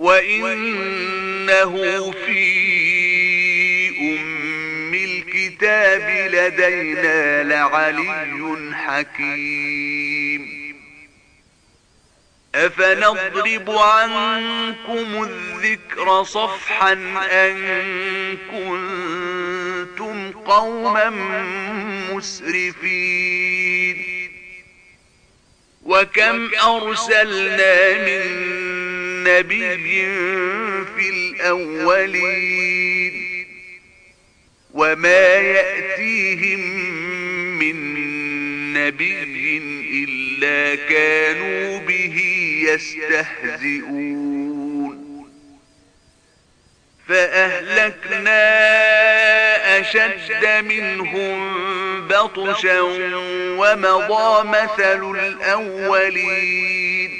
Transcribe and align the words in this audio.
وإنه 0.00 1.72
في 2.26 2.40
أم 4.00 4.94
الكتاب 4.94 6.30
لدينا 6.32 7.42
لعلي 7.42 8.74
حكيم 8.74 10.60
أفنضرب 12.54 13.70
عنكم 13.70 15.22
الذكر 15.22 16.22
صفحا 16.24 16.92
أن 17.32 17.56
كنتم 18.50 20.32
قوما 20.32 21.10
مسرفين 22.12 23.50
وكم 25.82 26.50
أرسلنا 26.64 27.92
من 27.92 28.59
نبي 29.24 29.76
في 30.96 31.10
الأولين 31.10 33.14
وما 34.74 35.34
يأتيهم 35.34 36.60
من 37.58 37.76
نبي 38.74 39.58
إلا 40.04 40.74
كانوا 40.88 41.78
به 41.78 42.16
يستهزئون. 42.68 44.20
فأهلكنا 47.08 48.40
أشد 49.80 50.64
منهم 50.64 51.38
بطشا 52.08 52.80
ومضى 53.60 54.48
مثل 54.48 55.18
الأولين. 55.18 57.19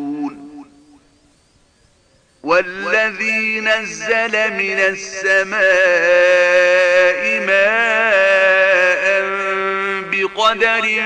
والذي 2.43 3.59
نزل 3.59 4.53
من 4.53 4.79
السماء 4.79 5.61
ماء 7.39 9.21
بقدر 10.11 11.03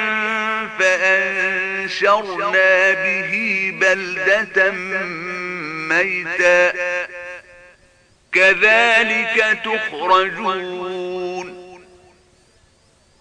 فأنشرنا 0.79 2.91
به 2.91 3.33
بلدة 3.81 4.71
ميتا. 5.89 6.73
كذلك 8.33 9.59
تخرجون. 9.65 11.65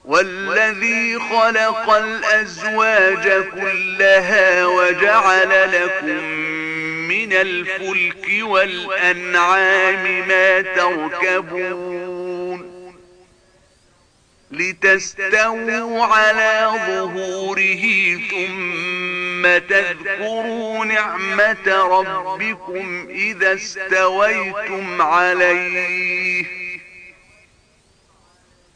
والذي 0.04 1.18
خلق 1.18 1.90
الأزواج 1.90 3.44
كلها 3.54 4.66
وجعل 4.66 5.72
لكم 5.72 6.63
من 7.24 7.32
الفلك 7.32 8.28
والأنعام 8.42 10.28
ما 10.28 10.60
تركبون 10.60 11.84
لتستووا 14.50 16.04
على 16.04 16.70
ظهوره 16.86 18.14
ثم 18.30 19.42
تذكروا 19.68 20.84
نعمة 20.84 21.66
ربكم 21.66 23.06
إذا 23.10 23.54
استويتم 23.54 25.02
عليه. 25.02 26.63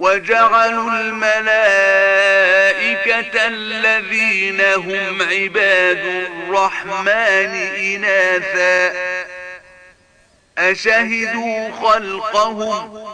وجعلوا 0.00 0.90
الملائكة 0.90 1.60
الذين 3.46 4.60
هم 4.60 5.22
عباد 5.22 6.04
الرحمن 6.04 7.54
إناثا. 7.76 8.92
أشهدوا 10.58 11.70
خلقهم؟ 11.70 13.06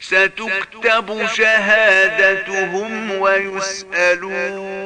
ستكتب 0.00 1.26
شهادتهم 1.26 3.10
ويسألون. 3.20 4.78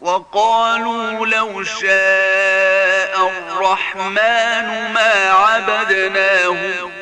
وقالوا 0.00 1.26
لو 1.26 1.64
شاء 1.64 3.28
الرحمن 3.28 4.92
ما 4.92 5.30
عبدناهم 5.30 7.01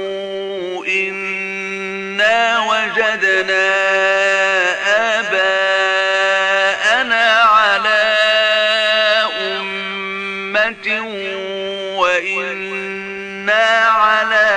وجدنا 3.41 3.69
آباءنا 5.19 6.61
على 7.41 8.03
أمة 9.41 10.87
وإنا 11.97 13.65
على 13.87 14.47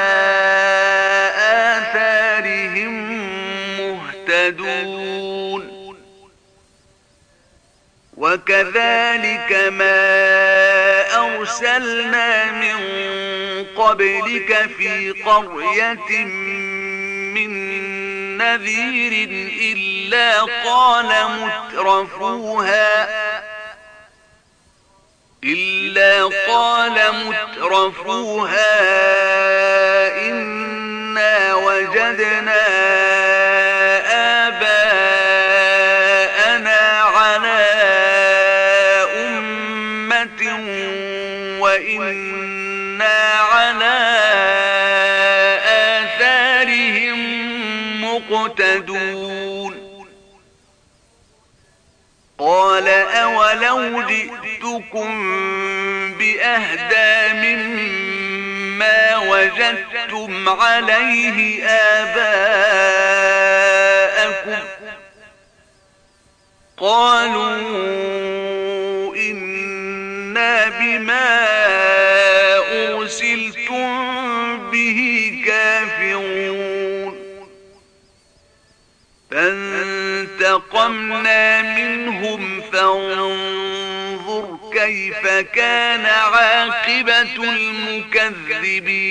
آثارهم 1.72 2.94
مهتدون. 3.80 5.64
وكذلك 8.16 9.50
ما 9.72 10.04
أرسلنا 11.16 12.52
من 12.52 12.76
قبلك 13.76 14.70
في 14.78 15.10
قرية 15.10 16.24
من 16.24 16.73
نذير 18.38 19.28
إلا 19.60 20.40
قال 20.40 21.10
مترفوها. 21.40 23.08
إلا 25.44 26.24
قال 26.48 27.14
مترفوها. 27.26 28.74
إنا 30.30 31.54
وجدنا 31.54 32.63
أولو 53.74 54.02
جئتكم 54.06 55.10
بأهدى 56.18 57.32
مما 57.42 59.16
وجدتم 59.16 60.48
عليه 60.48 61.64
آباءكم 61.66 63.04
قالوا 66.76 67.56
إنا 69.16 70.68
بما 70.68 71.44
أرسلتم 72.92 74.04
به 74.70 74.98
كافرون 75.46 77.14
فانتقمنا 80.34 81.62
منهم 81.62 82.53
فانظر 82.74 84.58
كيف 84.72 85.26
كان 85.26 86.06
عاقبة 86.06 87.44
المكذبين. 88.02 89.04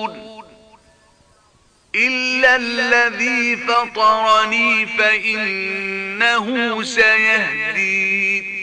إلا 1.95 2.55
الذي 2.55 3.57
فطرني 3.57 4.85
فإنه 4.85 6.83
سيهدين 6.83 8.55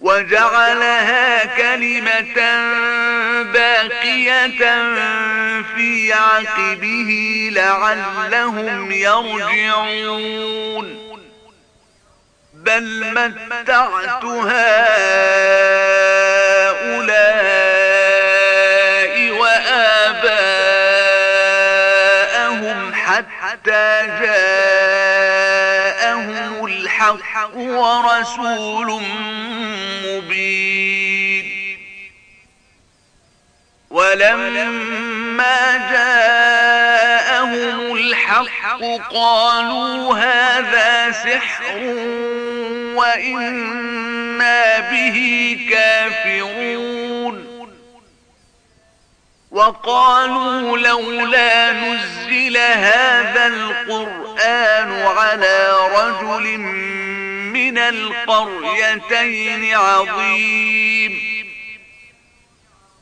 وجعلها 0.00 1.44
كلمة 1.44 2.34
باقية 3.42 4.46
في 5.76 6.12
عقبه 6.12 7.48
لعلهم 7.52 8.92
يرجعون 8.92 10.32
بل 12.54 13.04
متعت 13.14 14.24
هؤلاء 14.24 16.21
ورسول 27.82 29.02
مبين. 30.04 31.46
ولما 33.90 35.60
جاءهم 35.92 37.76
الحق 37.96 38.82
قالوا 39.14 40.18
هذا 40.18 41.12
سحر 41.12 41.78
وإنا 42.96 44.80
به 44.90 45.18
كافرون. 45.70 47.36
وقالوا 49.50 50.78
لولا 50.78 51.72
نزل 51.72 52.56
هذا 52.56 53.46
القرآن 53.46 54.92
على 54.92 55.72
رجل 55.96 56.46
القريتين 57.78 59.74
عظيم. 59.74 61.42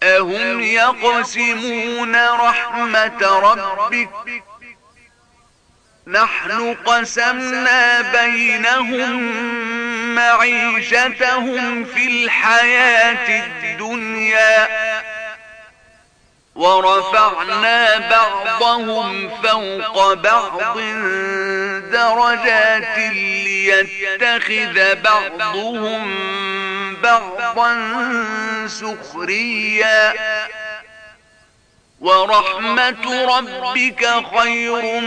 أهم 0.02 0.60
يقسمون 0.60 2.16
رحمة 2.16 3.22
ربك. 3.22 4.42
نحن 6.06 6.76
قسمنا 6.86 8.00
بينهم 8.12 9.20
معيشتهم 10.14 11.84
في 11.84 12.06
الحياة 12.06 13.46
الدنيا. 13.46 14.68
ورفعنا 16.54 17.98
بعضهم 18.10 19.28
فوق 19.28 20.14
بعض 20.14 20.78
درجات 21.92 22.98
ليتخذ 23.66 24.94
بعضهم 24.94 26.10
بعضا 26.96 27.74
سخريا. 28.66 30.14
ورحمة 32.00 33.24
ربك 33.38 34.06
خير 34.36 35.00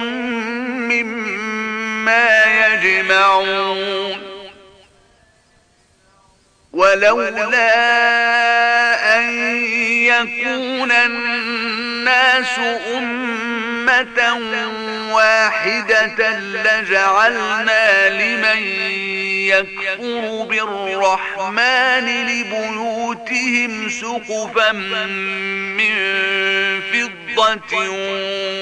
مما 0.74 2.44
يجمعون. 2.44 4.34
ولولا 6.74 7.74
أن 9.20 9.30
يكون 10.04 10.92
الناس 10.92 12.60
أمة 13.90 15.14
واحدة 15.14 16.40
لجعلنا 16.40 18.10
لمن 18.10 18.64
يكفر 19.48 20.46
بالرحمن 20.50 22.06
لبيوتهم 22.28 23.90
سقفا 23.90 24.72
من 24.72 25.94
فضة 26.82 27.90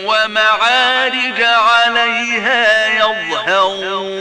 ومعارج 0.05 1.41
عليها 1.41 2.87
يظهرون 2.87 4.20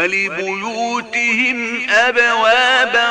ولبيوتهم 0.00 1.90
أبوابا 1.90 3.10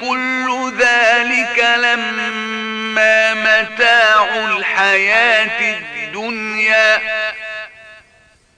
كل 0.00 0.72
ذلك 0.78 1.58
لما 1.78 3.34
متاع 3.34 4.34
الحياة 4.44 5.78
الدنيا 5.78 7.00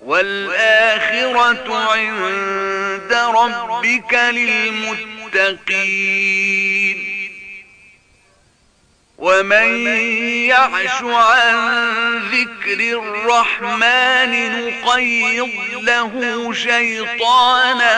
والآخرة 0.07 1.93
عند 1.93 3.13
ربك 3.13 4.15
للمتقين. 4.15 5.67
ومن 9.19 9.87
يعش 10.47 11.03
عن 11.03 12.19
ذكر 12.19 12.81
الرحمن 12.81 14.33
نقيض 14.67 15.51
له 15.83 16.53
شيطانا 16.53 17.95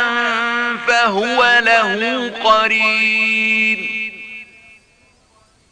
فهو 0.86 1.60
له 1.62 2.30
قرين. 2.44 3.97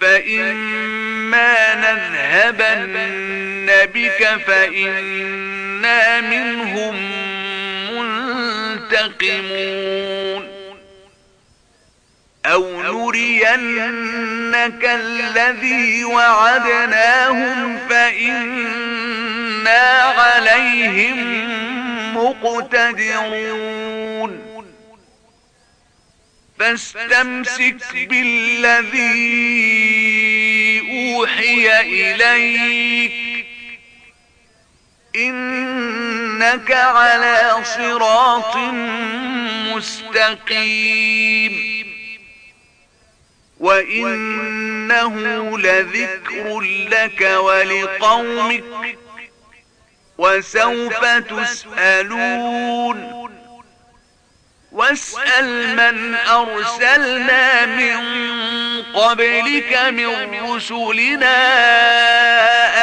فإما 0.00 1.74
نذهبن 1.74 2.96
بك 3.94 4.28
فإنا 4.46 6.20
منهم 6.20 6.96
منتقمون 8.90 10.48
أو 12.46 12.82
نرينك 12.82 14.84
الذي 14.84 16.04
وعدناهم 16.04 17.78
فإنا 17.90 19.80
عليهم 20.16 21.18
مقتدرون 22.14 23.70
فاستمسك 26.60 27.94
بالذي 27.94 29.00
أوحي 30.90 31.80
إليك. 31.80 33.46
إنك 35.16 36.72
على 36.72 37.56
صراط 37.62 38.56
مستقيم. 39.76 41.86
وإنه 43.60 45.18
لذكر 45.58 46.60
لك 46.60 47.20
ولقومك. 47.20 48.64
وسوف 50.18 51.04
تسألون. 51.04 53.19
واسأل 54.72 55.76
من 55.76 56.14
أرسلنا 56.14 57.66
من 57.66 57.96
قبلك 58.94 59.78
من 59.90 60.44
رسلنا 60.54 61.36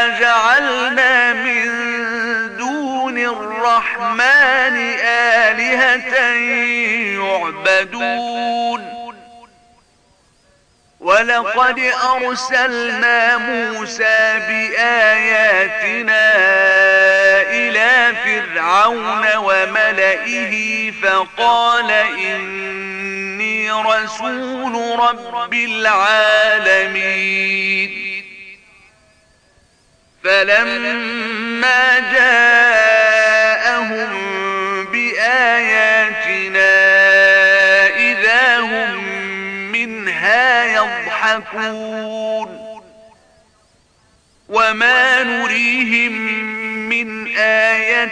أجعلنا 0.06 1.34
من 1.34 1.68
دون 2.58 3.18
الرحمن 3.18 4.76
آلهة 5.02 6.18
يعبدون. 7.16 8.82
ولقد 11.00 11.80
أرسلنا 11.80 13.38
موسى 13.38 14.40
بآياتنا 14.48 16.28
فرعون 18.14 19.26
وملئه 19.36 20.92
فقال 20.92 21.92
إني 21.92 23.72
رسول 23.72 25.00
رب 25.00 25.54
العالمين. 25.54 26.64
فلما 30.24 32.00
جاءهم 32.00 33.18
بآياتنا 34.86 36.68
يضحكون. 41.28 42.50
وما 44.50 45.24
نريهم 45.24 46.37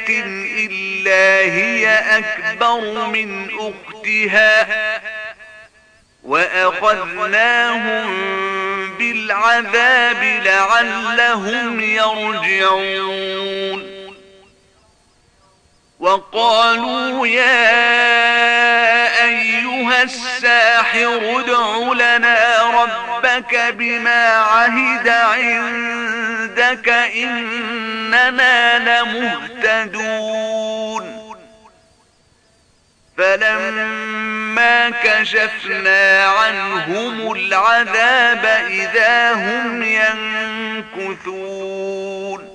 إلا 0.09 1.37
هي 1.53 1.99
أكبر 2.17 3.07
من 3.07 3.49
أختها 3.59 5.01
وأخذناهم 6.23 8.05
بالعذاب 8.97 10.23
لعلهم 10.23 11.79
يرجعون. 11.79 13.35
وقالوا 15.99 17.27
يا 17.27 18.05
أيها 19.25 20.03
الساحر 20.03 21.39
ادع 21.39 21.93
لنا 21.93 22.61
ربك 23.35 23.73
بما 23.73 24.25
عهد 24.33 25.07
عندك 25.07 26.89
إننا 26.89 28.79
لمهتدون. 29.01 30.35
فلما 33.17 34.89
كشفنا 34.89 36.25
عنهم 36.25 37.31
العذاب 37.31 38.45
إذا 38.69 39.33
هم 39.33 39.83
ينكثون. 40.93 42.54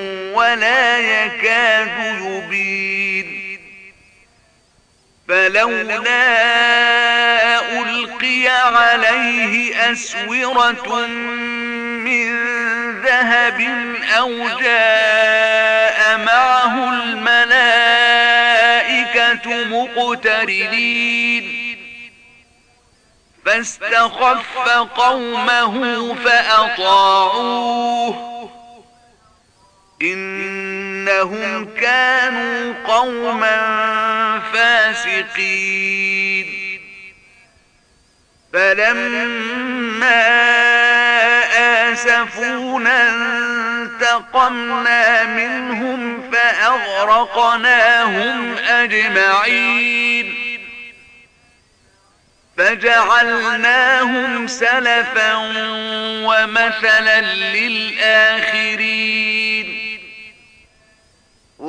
ولا 0.33 0.99
يكاد 0.99 2.21
يبين. 2.21 3.41
فلولا 5.27 6.01
ألقي 7.79 8.47
عليه 8.47 9.91
أسورة 9.91 11.05
من 12.05 12.31
ذهب 13.01 13.61
أو 14.17 14.49
جاء 14.59 16.17
معه 16.17 16.89
الملائكة 16.93 17.45
مقترنين. 19.65 21.45
فاستخف 23.45 24.57
قومه 24.95 26.15
فأطاعوه. 26.15 27.71
إنهم 30.01 31.65
كانوا 31.65 32.73
قوما 32.87 33.59
فاسقين. 34.53 36.47
فلما 38.53 40.41
آسفونا 41.91 43.09
انتقمنا 43.09 45.23
منهم 45.23 46.31
فأغرقناهم 46.31 48.57
أجمعين. 48.57 50.35
فجعلناهم 52.57 54.47
سلفا 54.47 55.35
ومثلا 56.25 57.21
للآخرين. 57.21 59.80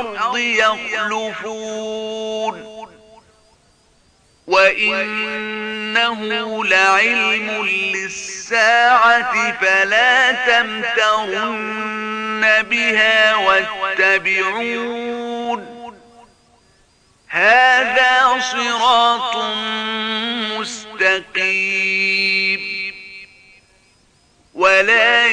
الأرض 0.00 0.38
يخلفون. 0.38 1.92
وإنه 4.46 6.64
لعلم 6.64 7.66
للساعة 7.66 9.60
فلا 9.60 10.32
تمترن 10.32 11.82
بها 12.62 13.36
واتبعون. 13.36 14.82
هذا 17.28 18.40
صراط 18.52 19.36
مستقيم. 20.58 22.72
ولا 24.54 25.26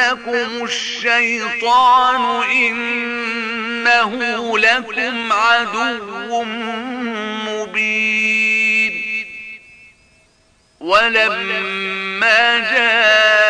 يصدنكم 0.00 0.64
الشيطان 0.64 2.42
إنه 2.50 4.08
لكم 4.58 5.32
عدو 5.32 6.44
مبين. 7.46 9.26
ولما 10.80 12.58
جاء 12.58 13.49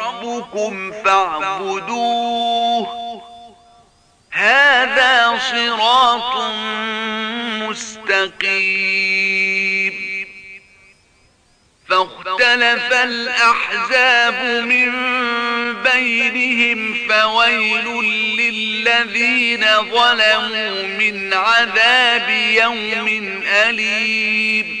وربكم 0.23 0.91
فاعبدوه. 1.05 2.87
هذا 4.31 5.39
صراط 5.51 6.53
مستقيم. 7.69 9.01
فاختلف 11.89 12.93
الأحزاب 12.93 14.65
من 14.65 14.91
بينهم 15.83 17.07
فويل 17.09 17.87
للذين 18.37 19.65
ظلموا 19.65 20.83
من 20.83 21.33
عذاب 21.33 22.29
يوم 22.29 23.07
أليم. 23.47 24.80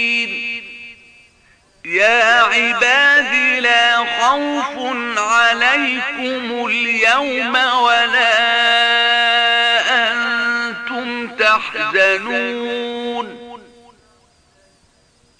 يا 2.01 2.41
عباد 2.41 3.33
لا 3.61 3.97
خوف 3.97 4.77
عليكم 5.17 6.67
اليوم 6.67 7.55
ولا 7.55 8.33
أنتم 10.11 11.27
تحزنون. 11.27 13.27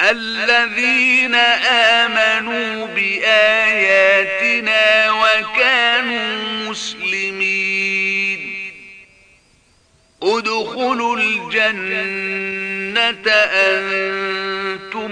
الذين 0.01 1.35
آمنوا 1.95 2.87
بآياتنا 2.87 4.83
وكانوا 5.11 6.69
مسلمين. 6.69 8.41
ادخلوا 10.23 11.17
الجنة 11.17 13.27
أنتم 13.67 15.11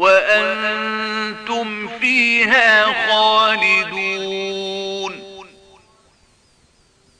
وأنتم 0.00 1.88
فيها 1.98 2.84
خالدون. 2.84 3.90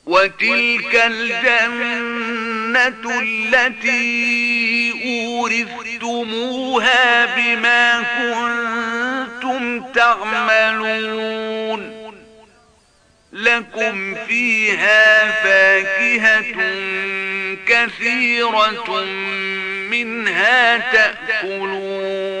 وتلك 0.05 0.95
الجنة 0.95 2.41
التي 3.21 4.93
أورثتموها 5.25 7.35
بما 7.35 8.01
كنتم 8.01 9.91
تعملون. 9.91 11.31
لكم 13.33 14.15
فيها 14.15 15.31
فاكهة 15.31 16.55
كثيرة 17.67 19.03
منها 19.91 20.77
تأكلون. 20.77 22.40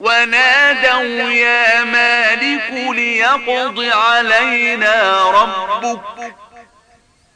ونادوا 0.00 1.30
يا 1.30 1.84
مالك 1.84 2.72
ليقض 2.96 3.88
علينا 3.92 5.22
ربك. 5.30 6.34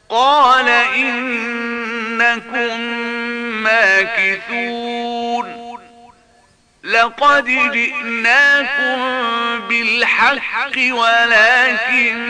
قال 0.09 0.69
إنكم 0.95 2.79
ماكثون. 3.63 5.65
لقد 6.83 7.45
جئناكم 7.45 8.99
بالحق 9.67 10.77
ولكن 10.77 12.25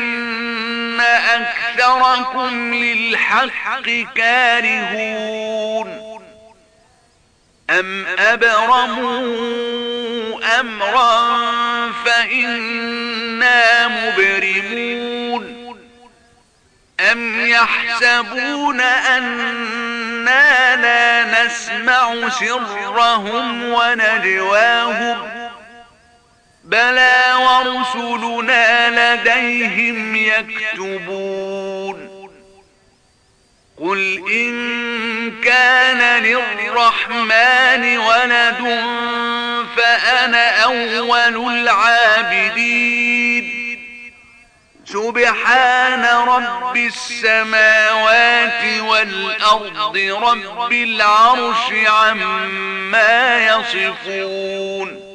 أكثركم 1.02 2.74
للحق 2.74 3.90
كارهون. 4.16 6.15
أم 7.70 8.06
أبرموا 8.20 9.26
أمرا 10.60 11.42
فإنا 12.06 13.88
مبرمون 13.88 15.56
أم 17.12 17.46
يحسبون 17.48 18.82
أنا 18.82 20.76
لا 20.76 21.46
نسمع 21.46 22.30
سرهم 22.30 23.64
ونجواهم 23.64 25.18
بلى 26.64 27.34
ورسلنا 27.36 28.90
لديهم 29.16 30.16
يكتبون 30.16 31.75
قل 33.80 34.24
إن 34.32 35.42
كان 35.42 36.24
للرحمن 36.24 37.98
ولد 37.98 38.84
فأنا 39.78 40.64
أول 40.64 41.54
العابدين 41.54 42.96
سبحان 44.86 46.06
رب 46.28 46.78
السماوات 46.78 48.64
والأرض 48.82 49.98
رب 49.98 50.72
العرش 50.72 51.88
عما 51.88 53.48
يصفون 53.48 55.15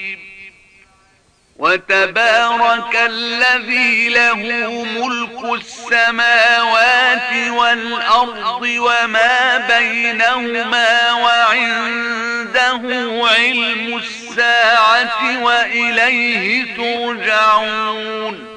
وتبارك 1.61 2.95
الذي 2.95 4.09
له 4.09 4.35
ملك 4.83 5.61
السماوات 5.61 7.49
والأرض 7.49 8.61
وما 8.61 9.57
بينهما 9.57 11.11
وعنده 11.11 12.81
علم 13.27 13.97
الساعة 13.97 15.43
وإليه 15.43 16.65
ترجعون. 16.75 18.50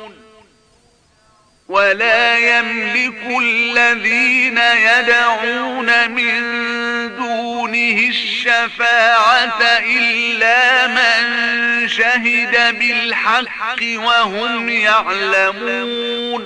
ولا 1.75 2.39
يملك 2.39 3.21
الذين 3.43 4.59
يدعون 4.59 6.11
من 6.11 6.41
دونه 7.17 8.09
الشفاعة 8.09 9.63
إلا 9.79 10.87
من 10.87 11.89
شهد 11.89 12.79
بالحق 12.79 13.83
وهم 13.83 14.69
يعلمون. 14.69 16.45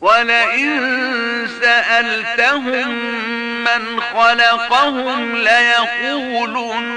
ولئن 0.00 1.48
سألتهم 1.60 2.88
من 3.64 4.00
خلقهم 4.00 5.36
ليقولن 5.36 6.88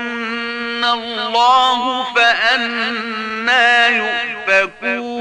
الله 0.83 2.03
فأنا 2.13 3.87
يؤفكون. 3.87 5.20